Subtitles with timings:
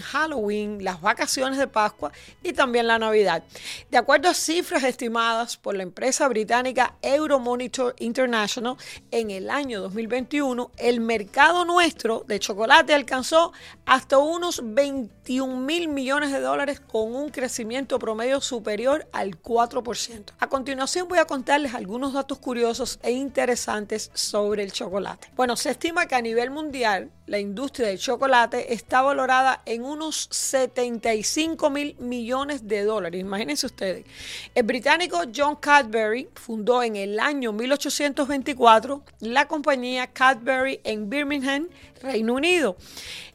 [0.00, 2.12] Halloween, las vacaciones de Pascua
[2.42, 3.42] y también la Navidad.
[3.90, 8.76] De acuerdo a cifras estimadas por la empresa británica Euromonitor International,
[9.10, 13.52] en el año 2021, el mercado nuestro de chocolate alcanzó
[13.84, 20.32] hasta unos 21 mil millones de dólares con un crecimiento promedio superior al 4%.
[20.38, 25.28] A continuación voy a contarles algunos datos curiosos e interesantes sobre el chocolate.
[25.34, 29.21] Bueno, se estima que a nivel mundial la industria del chocolate está valorada
[29.66, 33.20] en unos 75 mil millones de dólares.
[33.20, 34.04] Imagínense ustedes.
[34.54, 41.68] El británico John Cadbury fundó en el año 1824 la compañía Cadbury en Birmingham,
[42.02, 42.76] Reino Unido.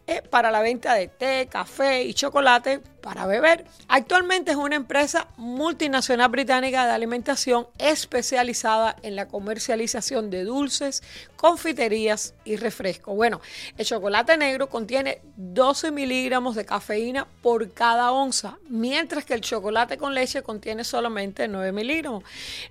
[0.06, 3.66] Eh, para la venta de té, café y chocolate para beber.
[3.88, 11.04] Actualmente es una empresa multinacional británica de alimentación especializada en la comercialización de dulces,
[11.36, 13.16] confiterías y refrescos.
[13.16, 13.42] Bueno,
[13.78, 19.98] el chocolate negro contiene 12 miligramos de cafeína por cada onza, mientras que el chocolate
[19.98, 22.24] con leche contiene solamente 9 miligramos.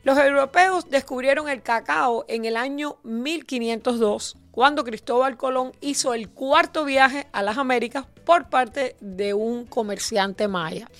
[0.03, 6.87] Los europeos descubrieron el cacao en el año 1502 cuando Cristóbal Colón hizo el cuarto
[6.87, 10.91] viaje a las Américas por parte de un comerciante maya.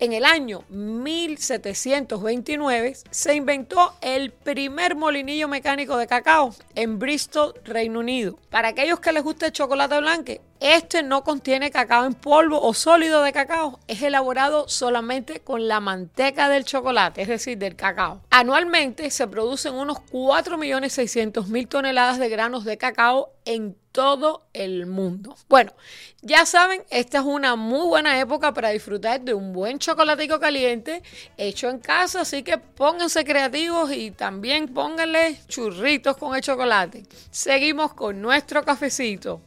[0.00, 8.00] En el año 1729 se inventó el primer molinillo mecánico de cacao en Bristol, Reino
[8.00, 8.36] Unido.
[8.50, 12.74] Para aquellos que les gusta el chocolate blanco, este no contiene cacao en polvo o
[12.74, 18.20] sólido de cacao, es elaborado solamente con la manteca del chocolate, es decir, del cacao.
[18.30, 25.36] Anualmente se producen unos 4.600.000 toneladas de granos de cacao en todo el mundo.
[25.48, 25.72] Bueno,
[26.20, 31.02] ya saben, esta es una muy buena época para disfrutar de un buen chocolatico caliente
[31.36, 37.04] hecho en casa, así que pónganse creativos y también pónganle churritos con el chocolate.
[37.30, 39.42] Seguimos con nuestro cafecito.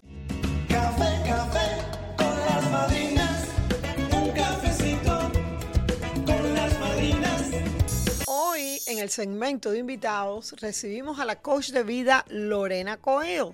[8.88, 13.54] En el segmento de invitados recibimos a la coach de vida Lorena Coelho.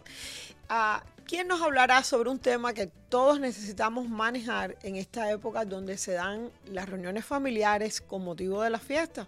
[0.69, 5.97] a quien nos hablará sobre un tema que todos necesitamos manejar en esta época donde
[5.97, 9.27] se dan las reuniones familiares con motivo de la fiesta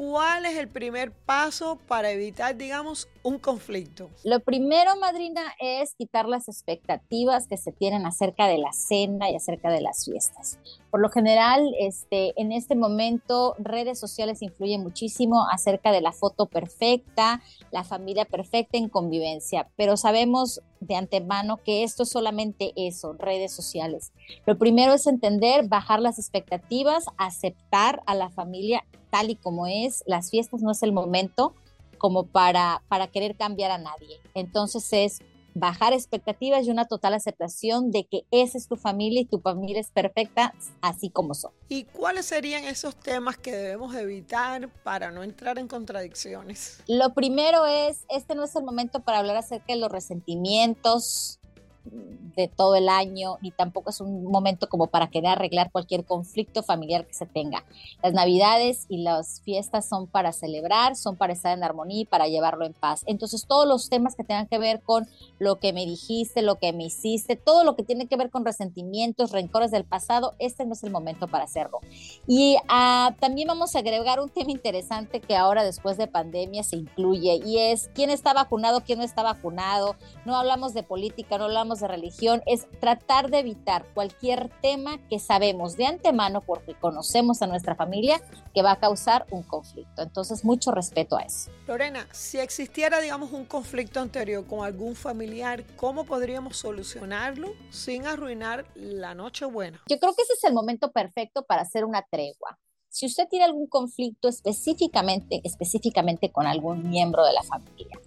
[0.00, 4.08] ¿cuál es el primer paso para evitar, digamos, un conflicto?
[4.24, 9.36] Lo primero, madrina, es quitar las expectativas que se tienen acerca de la cena y
[9.36, 10.58] acerca de las fiestas.
[10.90, 16.46] Por lo general, este, en este momento, redes sociales influyen muchísimo acerca de la foto
[16.46, 23.12] perfecta, la familia perfecta en convivencia, pero sabemos de antemano que esto es solamente eso,
[23.12, 24.12] redes sociales.
[24.46, 30.02] Lo primero es entender, bajar las expectativas, aceptar a la familia tal y como es,
[30.06, 31.54] las fiestas no es el momento
[31.98, 34.18] como para, para querer cambiar a nadie.
[34.34, 35.20] Entonces es
[35.54, 39.80] bajar expectativas y una total aceptación de que esa es tu familia y tu familia
[39.80, 41.52] es perfecta así como son.
[41.68, 46.82] ¿Y cuáles serían esos temas que debemos evitar para no entrar en contradicciones?
[46.86, 51.39] Lo primero es, este no es el momento para hablar acerca de los resentimientos,
[51.84, 56.62] de todo el año, ni tampoco es un momento como para querer arreglar cualquier conflicto
[56.62, 57.64] familiar que se tenga.
[58.02, 62.28] Las navidades y las fiestas son para celebrar, son para estar en armonía y para
[62.28, 63.02] llevarlo en paz.
[63.06, 66.72] Entonces todos los temas que tengan que ver con lo que me dijiste, lo que
[66.72, 70.74] me hiciste, todo lo que tiene que ver con resentimientos, rencores del pasado, este no
[70.74, 71.80] es el momento para hacerlo.
[72.26, 76.76] Y ah, también vamos a agregar un tema interesante que ahora después de pandemia se
[76.76, 79.96] incluye y es quién está vacunado, quién no está vacunado.
[80.24, 85.20] No hablamos de política, no hablamos de religión, es tratar de evitar cualquier tema que
[85.20, 88.20] sabemos de antemano, porque conocemos a nuestra familia,
[88.52, 90.02] que va a causar un conflicto.
[90.02, 91.52] Entonces, mucho respeto a eso.
[91.68, 98.66] Lorena, si existiera, digamos, un conflicto anterior con algún familiar, ¿cómo podríamos solucionarlo sin arruinar
[98.74, 99.80] la noche buena?
[99.88, 102.58] Yo creo que ese es el momento perfecto para hacer una tregua.
[102.92, 108.00] Si usted tiene algún conflicto específicamente, específicamente con algún miembro de la familia,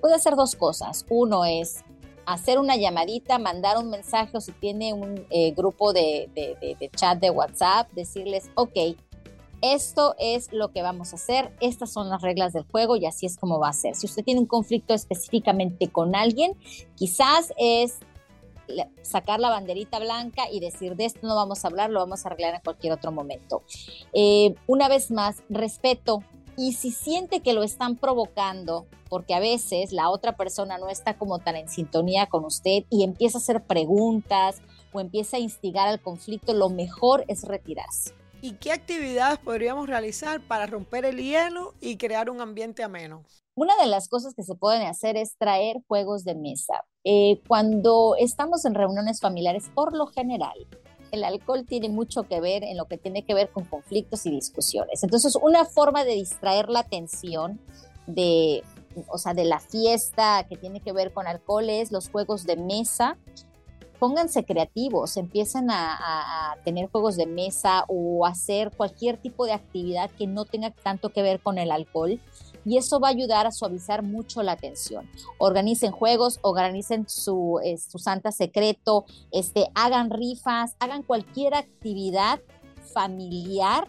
[0.00, 1.04] puede hacer dos cosas.
[1.10, 1.84] Uno es
[2.26, 6.28] hacer una llamadita, mandar un mensaje o si tiene un eh, grupo de,
[6.96, 8.96] chat de WhatsApp, decirles, ok,
[9.62, 13.26] esto es lo que vamos a hacer, estas son las reglas del juego y así
[13.26, 13.94] es como va a ser.
[13.94, 16.56] Si usted tiene un conflicto específicamente con alguien,
[16.96, 17.98] quizás es
[19.02, 22.28] sacar la banderita blanca y decir de esto no vamos a hablar, lo vamos a
[22.28, 23.62] arreglar en cualquier otro momento.
[24.12, 26.22] Eh, una vez más, respeto,
[26.60, 31.16] y si siente que lo están provocando, porque a veces la otra persona no está
[31.16, 34.60] como tan en sintonía con usted y empieza a hacer preguntas
[34.92, 38.12] o empieza a instigar al conflicto, lo mejor es retirarse.
[38.42, 43.22] ¿Y qué actividades podríamos realizar para romper el hielo y crear un ambiente ameno?
[43.54, 46.84] Una de las cosas que se pueden hacer es traer juegos de mesa.
[47.04, 50.58] Eh, cuando estamos en reuniones familiares, por lo general,
[51.12, 54.30] el alcohol tiene mucho que ver en lo que tiene que ver con conflictos y
[54.30, 55.02] discusiones.
[55.02, 57.60] Entonces, una forma de distraer la atención
[58.06, 58.62] de,
[59.08, 62.56] o sea, de la fiesta que tiene que ver con alcohol es los juegos de
[62.56, 63.18] mesa.
[63.98, 70.10] Pónganse creativos, empiecen a, a tener juegos de mesa o hacer cualquier tipo de actividad
[70.10, 72.18] que no tenga tanto que ver con el alcohol
[72.64, 75.08] y eso va a ayudar a suavizar mucho la tensión.
[75.38, 82.40] Organicen juegos, organicen su, eh, su santa secreto, este, hagan rifas, hagan cualquier actividad
[82.92, 83.88] familiar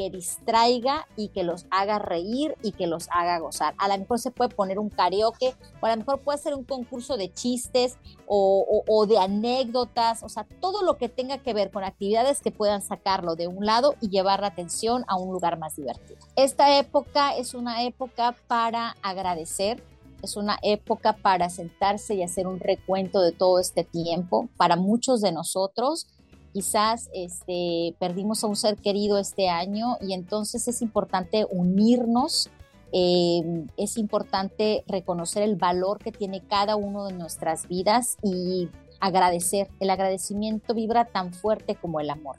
[0.00, 3.74] que distraiga y que los haga reír y que los haga gozar.
[3.76, 6.64] A lo mejor se puede poner un karaoke o a lo mejor puede ser un
[6.64, 11.70] concurso de chistes o, o, de anécdotas, o sea, todo lo que tenga que ver
[11.70, 15.58] con actividades que puedan sacarlo de un lado y llevar la atención a un lugar
[15.58, 16.18] más divertido.
[16.34, 19.82] Esta época es una época para agradecer,
[20.22, 24.48] es una época para sentarse y hacer un recuento de todo este tiempo.
[24.56, 26.06] Para muchos de nosotros,
[26.52, 32.50] quizás este, perdimos a un ser querido este año y entonces es importante unirnos,
[32.92, 38.68] eh, es importante reconocer el valor que tiene cada uno de nuestras vidas y
[39.00, 39.68] agradecer.
[39.80, 42.36] El agradecimiento vibra tan fuerte como el amor.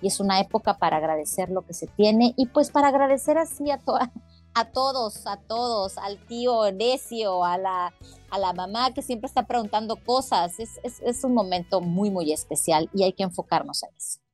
[0.00, 3.70] Y es una época para agradecer lo que se tiene y pues para agradecer así
[3.70, 4.12] a toda
[4.54, 7.94] a todos, a todos, al tío necio, a la,
[8.30, 10.58] a la mamá que siempre está preguntando cosas.
[10.58, 14.24] Es, es un momento muy, muy especial y hay que enfocarnos en eso.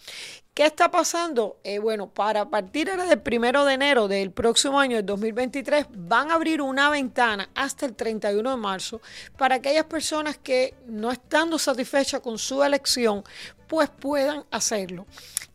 [0.55, 1.59] ¿Qué está pasando?
[1.63, 6.35] Eh, bueno, para partir del primero de enero del próximo año, el 2023, van a
[6.35, 9.01] abrir una ventana hasta el 31 de marzo
[9.39, 13.25] para aquellas personas que no estando satisfechas con su elección,
[13.69, 15.07] pues puedan hacerlo.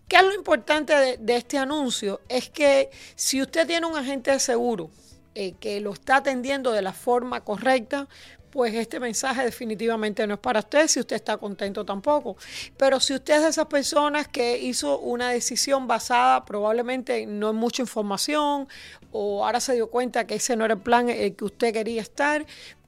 [0.08, 2.22] ¿Qué es lo importante de, este anuncio?
[2.30, 4.90] Es que si usted tiene un agente de seguro
[5.34, 8.08] eh, que lo está atendiendo de la forma correcta,
[8.56, 12.38] pues este mensaje definitivamente no es para usted, si usted está contento tampoco.
[12.78, 17.58] Pero si usted es de esas personas que hizo una decisión basada probablemente no en
[17.58, 18.70] mucha información
[19.12, 21.74] o ahora se dio cuenta que ese no era el plan en el que usted
[21.74, 22.46] quería estar,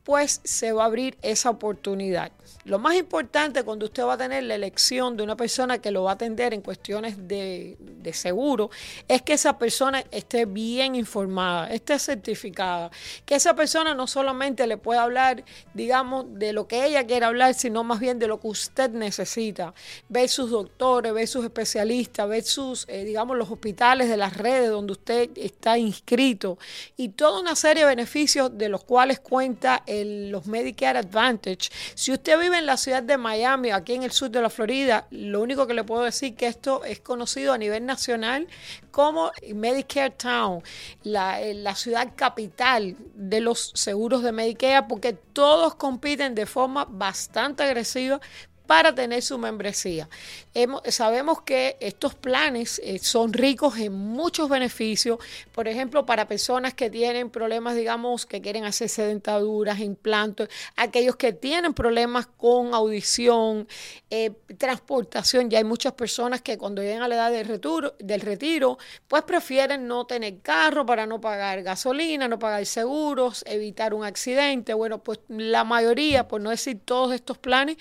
[0.08, 2.32] pues se va a abrir esa oportunidad.
[2.64, 6.04] Lo más importante cuando usted va a tener la elección de una persona que lo
[6.04, 7.78] va a atender en cuestiones de,
[8.14, 8.70] seguro
[9.10, 12.90] es que esa persona esté bien informada, esté certificada,
[13.26, 17.54] que esa persona no solamente le pueda hablar, digamos, de lo que ella quiere hablar,
[17.54, 19.74] sino más bien de lo que usted necesita.
[20.08, 24.70] Ver sus doctores, ver sus especialistas, ver sus, eh, digamos, los hospitales de las redes
[24.70, 26.58] donde usted está inscrito
[26.96, 31.70] y toda una serie de beneficios de los cuales cuenta los Medicare Advantage.
[31.96, 35.08] Si usted vive en la ciudad de Miami, aquí en el sur de la Florida,
[35.12, 38.48] lo único que le puedo decir que esto es conocido a nivel nacional
[38.92, 40.64] como Medicare Town,
[41.04, 46.86] la, eh, la ciudad capital de los seguros de Medicare, porque todos compiten de forma
[46.90, 48.20] bastante agresiva
[48.68, 50.10] para tener su membresía.
[50.90, 55.20] sabemos que estos planes eh, son ricos en muchos beneficios,
[55.54, 61.34] por ejemplo, para personas que tienen problemas, digamos, que quieren hacerse dentaduras, implantes, aquellos que
[61.34, 63.68] tienen problemas con audición,
[64.10, 65.50] eh, transportación.
[65.50, 69.24] Ya hay muchas personas que cuando llegan a la edad del retiro, del retiro, pues
[69.24, 74.74] prefieren no tener carro para no pagar gasolina, no pagar seguros, evitar un accidente.
[74.74, 77.78] Bueno, pues la mayoría, por no decir todos estos planes,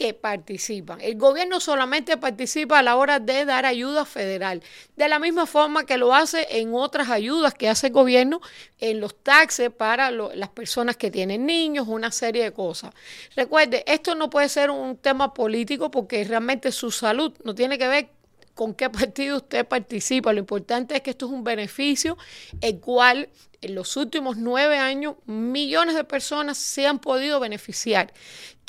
[0.00, 0.98] que participan.
[1.02, 4.62] El gobierno solamente participa a la hora de dar ayuda federal,
[4.96, 8.40] de la misma forma que lo hace en otras ayudas que hace el gobierno
[8.78, 12.94] en los taxes para las personas que tienen niños, una serie de cosas.
[13.36, 17.86] Recuerde, esto no puede ser un tema político porque realmente su salud no tiene que
[17.86, 18.08] ver
[18.54, 20.32] con qué partido usted participa.
[20.32, 22.16] Lo importante es que esto es un beneficio
[22.62, 23.28] el cual
[23.60, 28.12] en los últimos nueve años millones de personas se han podido beneficiar.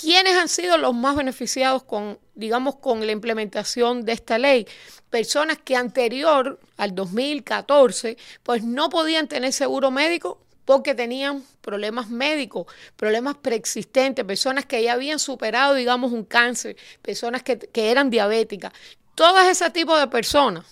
[0.01, 4.67] ¿Quiénes han sido los más beneficiados con, digamos, con la implementación de esta ley?
[5.11, 12.65] Personas que anterior al 2014, pues no podían tener seguro médico porque tenían problemas médicos,
[12.95, 18.73] problemas preexistentes, personas que ya habían superado, digamos, un cáncer, personas que, que eran diabéticas.
[19.13, 20.65] Todas ese tipo de personas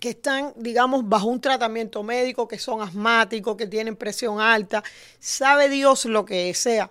[0.00, 4.82] que están, digamos, bajo un tratamiento médico, que son asmáticos, que tienen presión alta,
[5.18, 6.90] sabe Dios lo que sea.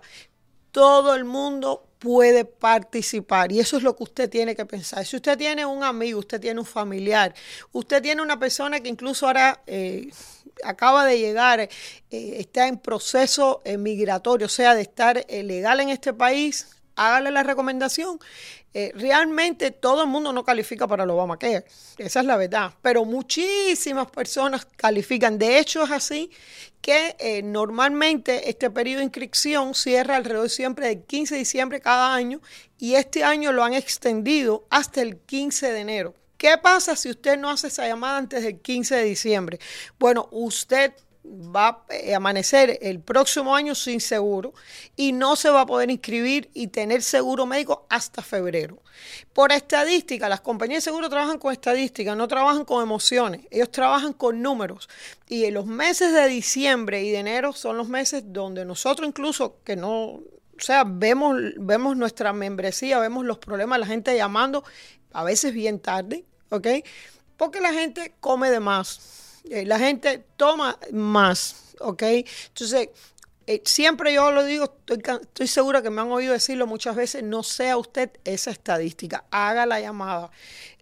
[0.70, 5.04] Todo el mundo puede participar y eso es lo que usted tiene que pensar.
[5.04, 7.34] Si usted tiene un amigo, usted tiene un familiar,
[7.72, 10.10] usted tiene una persona que incluso ahora eh,
[10.64, 11.70] acaba de llegar, eh,
[12.10, 17.42] está en proceso migratorio, o sea, de estar eh, legal en este país, hágale la
[17.42, 18.18] recomendación.
[18.78, 21.64] Eh, realmente todo el mundo no califica para el Obamacare,
[21.96, 25.38] esa es la verdad, pero muchísimas personas califican.
[25.38, 26.30] De hecho, es así
[26.82, 32.14] que eh, normalmente este periodo de inscripción cierra alrededor siempre del 15 de diciembre cada
[32.14, 32.42] año
[32.78, 36.14] y este año lo han extendido hasta el 15 de enero.
[36.36, 39.58] ¿Qué pasa si usted no hace esa llamada antes del 15 de diciembre?
[39.98, 40.92] Bueno, usted
[41.26, 44.54] va a amanecer el próximo año sin seguro
[44.96, 48.82] y no se va a poder inscribir y tener seguro médico hasta febrero.
[49.32, 54.12] Por estadística, las compañías de seguro trabajan con estadística, no trabajan con emociones, ellos trabajan
[54.12, 54.88] con números.
[55.28, 59.58] Y en los meses de diciembre y de enero son los meses donde nosotros incluso
[59.64, 60.22] que no, o
[60.58, 64.64] sea, vemos, vemos nuestra membresía, vemos los problemas, la gente llamando,
[65.12, 66.68] a veces bien tarde, ¿ok?
[67.36, 72.02] Porque la gente come de más la gente toma más, ¿ok?
[72.02, 72.88] Entonces,
[73.48, 77.22] eh, siempre yo lo digo, estoy, estoy segura que me han oído decirlo muchas veces,
[77.22, 80.32] no sea usted esa estadística, haga la llamada.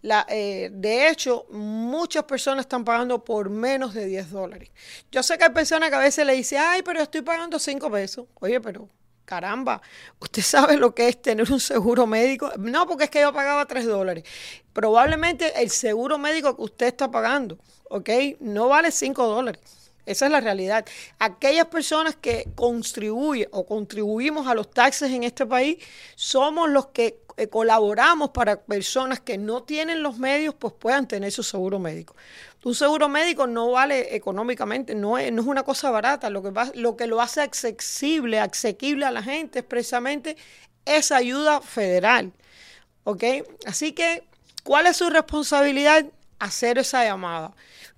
[0.00, 4.70] La, eh, de hecho, muchas personas están pagando por menos de 10 dólares.
[5.12, 7.90] Yo sé que hay personas que a veces le dicen, ay, pero estoy pagando 5
[7.90, 8.26] pesos.
[8.40, 8.88] Oye, pero
[9.24, 9.82] caramba,
[10.20, 12.50] usted sabe lo que es tener un seguro médico.
[12.58, 14.24] No, porque es que yo pagaba 3 dólares.
[14.72, 17.58] Probablemente el seguro médico que usted está pagando
[17.94, 18.10] ¿ok?
[18.40, 19.60] No vale 5 dólares.
[20.06, 20.84] Esa es la realidad.
[21.18, 25.78] Aquellas personas que contribuyen o contribuimos a los taxes en este país
[26.14, 31.32] somos los que eh, colaboramos para personas que no tienen los medios, pues puedan tener
[31.32, 32.14] su seguro médico.
[32.64, 36.30] Un seguro médico no vale económicamente, no es, una cosa barata.
[36.30, 40.36] Lo que, va, lo que lo hace accesible, asequible a la gente es precisamente
[40.84, 42.32] esa ayuda federal.
[43.04, 43.22] ¿Ok?
[43.66, 44.24] Así que,
[44.62, 46.06] ¿cuál es su responsabilidad?
[46.40, 47.54] Hacer esa llamada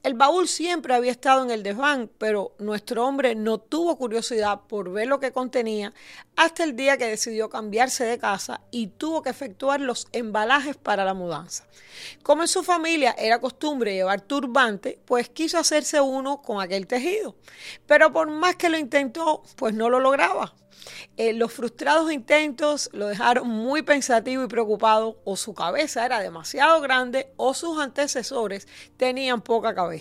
[0.03, 4.91] El baúl siempre había estado en el desván, pero nuestro hombre no tuvo curiosidad por
[4.91, 5.93] ver lo que contenía
[6.35, 11.05] hasta el día que decidió cambiarse de casa y tuvo que efectuar los embalajes para
[11.05, 11.65] la mudanza.
[12.21, 17.37] Como en su familia era costumbre llevar turbante, pues quiso hacerse uno con aquel tejido.
[17.87, 20.53] Pero por más que lo intentó, pues no lo lograba.
[21.17, 26.81] Eh, los frustrados intentos lo dejaron muy pensativo y preocupado, o su cabeza era demasiado
[26.81, 29.92] grande o sus antecesores tenían poca cabeza.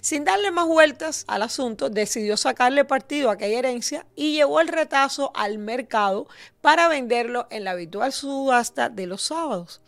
[0.00, 4.68] Sin darle más vueltas al asunto, decidió sacarle partido a aquella herencia y llevó el
[4.68, 6.26] retazo al mercado
[6.60, 9.80] para venderlo en la habitual subasta de los sábados.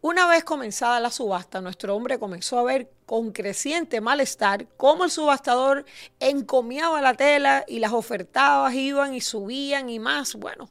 [0.00, 5.10] Una vez comenzada la subasta, nuestro hombre comenzó a ver con creciente malestar cómo el
[5.10, 5.84] subastador
[6.20, 10.34] encomiaba la tela y las ofertadas iban y subían y más.
[10.34, 10.70] Bueno,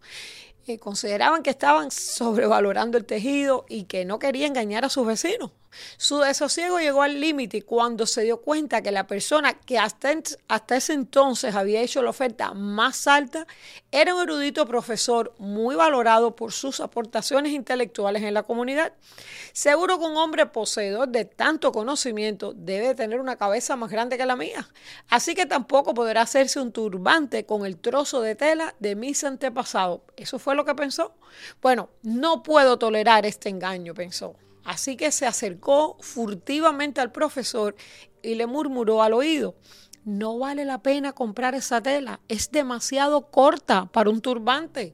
[0.67, 5.51] eh, consideraban que estaban sobrevalorando el tejido y que no quería engañar a sus vecinos.
[5.97, 10.11] Su desosiego llegó al límite cuando se dio cuenta que la persona que hasta,
[10.47, 13.45] hasta ese entonces había hecho la oferta más alta
[13.91, 18.93] era un erudito profesor muy valorado por sus aportaciones intelectuales en la comunidad.
[19.53, 24.25] Seguro que un hombre poseedor de tanto conocimiento debe tener una cabeza más grande que
[24.25, 24.67] la mía,
[25.09, 30.01] así que tampoco podrá hacerse un turbante con el trozo de tela de mis antepasados.
[30.15, 31.13] Eso fue lo que pensó.
[31.61, 34.35] Bueno, no puedo tolerar este engaño, pensó.
[34.67, 37.77] Así que se acercó furtivamente al profesor
[38.21, 39.55] y le murmuró al oído,
[40.03, 44.93] no vale la pena comprar esa tela, es demasiado corta para un turbante.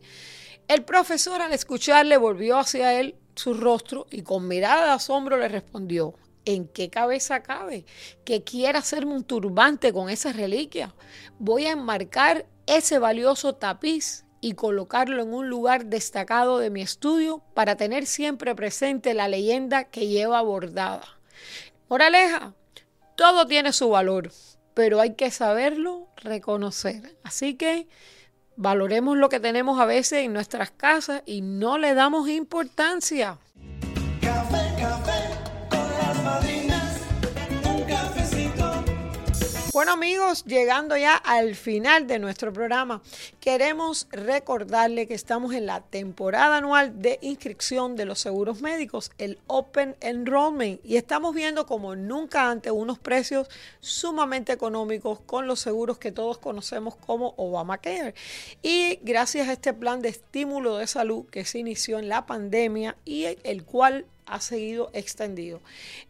[0.67, 5.47] El profesor al escucharle volvió hacia él su rostro y con mirada de asombro le
[5.47, 6.13] respondió,
[6.45, 7.88] ¿en qué cabeza cabe
[8.25, 10.93] que quiera hacerme un turbante con esa reliquia?
[11.39, 17.41] Voy a enmarcar ese valioso tapiz y colocarlo en un lugar destacado de mi estudio
[17.53, 21.06] para tener siempre presente la leyenda que lleva bordada.
[21.88, 22.53] Moraleja,
[23.15, 24.32] todo tiene su valor,
[24.73, 27.15] pero hay que saberlo reconocer.
[27.23, 27.88] Así que
[28.58, 33.38] valoremos lo que tenemos a veces en nuestras casas y no le damos importancia.
[39.93, 43.03] Amigos, llegando ya al final de nuestro programa,
[43.39, 49.38] queremos recordarle que estamos en la temporada anual de inscripción de los seguros médicos, el
[49.45, 53.47] Open Enrollment, y estamos viendo como nunca antes unos precios
[53.82, 58.15] sumamente económicos con los seguros que todos conocemos como Obamacare.
[58.63, 62.97] Y gracias a este plan de estímulo de salud que se inició en la pandemia
[63.06, 65.62] y el cual ha seguido extendido.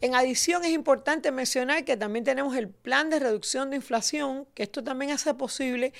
[0.02, 4.64] En adición, es importante mencionar que también tenemos el plan de reducción de inflación, que
[4.64, 5.94] esto también hace posible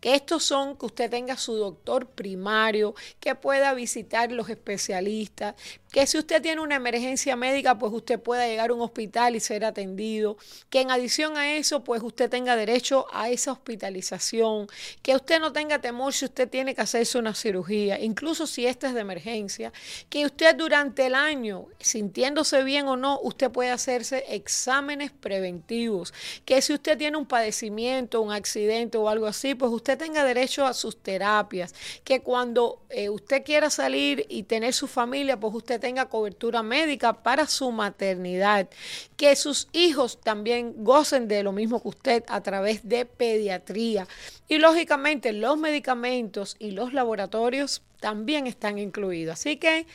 [0.00, 5.54] que estos son que usted tenga su doctor primario, que pueda visitar los especialistas,
[5.98, 9.40] que si usted tiene una emergencia médica, pues usted pueda llegar a un hospital y
[9.40, 10.36] ser atendido,
[10.70, 14.68] que en adición a eso, pues usted tenga derecho a esa hospitalización,
[15.02, 18.86] que usted no tenga temor si usted tiene que hacerse una cirugía, incluso si esta
[18.86, 19.72] es de emergencia,
[20.08, 26.62] que usted durante el año, sintiéndose bien o no, usted puede hacerse exámenes preventivos, que
[26.62, 30.74] si usted tiene un padecimiento, un accidente o algo así, pues usted tenga derecho a
[30.74, 35.87] sus terapias, que cuando eh, usted quiera salir y tener su familia, pues usted tenga
[36.08, 38.68] cobertura médica para su maternidad,
[39.16, 44.06] que sus hijos también gocen de lo mismo que usted a través de pediatría.
[44.48, 49.34] Y lógicamente los medicamentos y los laboratorios también están incluidos.
[49.34, 49.86] Así que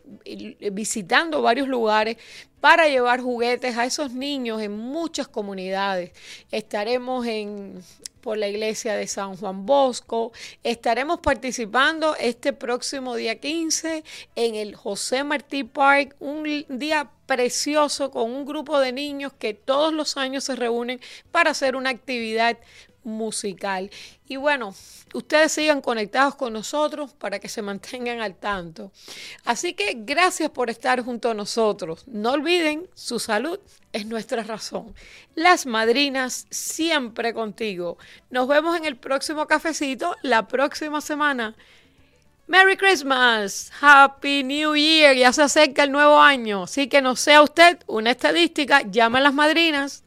[0.72, 2.18] visitando varios lugares
[2.60, 6.12] para llevar juguetes a esos niños en muchas comunidades.
[6.52, 7.84] Estaremos en
[8.28, 10.34] por la iglesia de San Juan Bosco.
[10.62, 14.04] Estaremos participando este próximo día 15
[14.36, 19.94] en el José Martí Park, un día precioso con un grupo de niños que todos
[19.94, 21.00] los años se reúnen
[21.32, 22.58] para hacer una actividad
[23.08, 23.90] musical.
[24.28, 24.76] Y bueno,
[25.14, 28.92] ustedes sigan conectados con nosotros para que se mantengan al tanto.
[29.46, 32.04] Así que gracias por estar junto a nosotros.
[32.06, 33.60] No olviden, su salud
[33.94, 34.94] es nuestra razón.
[35.34, 37.98] Las madrinas siempre contigo.
[38.30, 41.56] Nos vemos en el próximo cafecito la próxima semana.
[42.48, 47.42] Merry Christmas, Happy New Year, ya se acerca el nuevo año, así que no sea
[47.42, 50.06] usted una estadística, llame a las madrinas